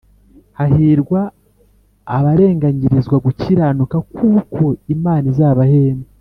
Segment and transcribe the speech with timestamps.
[0.57, 1.21] Hahirwa
[2.17, 4.63] abarenganyirizwa gukiranuka kuko
[4.95, 6.07] Imana izabahemba